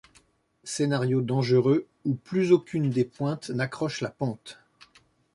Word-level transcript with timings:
Scénario 0.63 1.21
dangereux 1.21 1.85
où 2.05 2.15
plus 2.15 2.51
aucune 2.53 2.89
des 2.89 3.05
pointes 3.05 3.51
n'accroche 3.51 4.01
la 4.01 4.09
pente. 4.09 4.57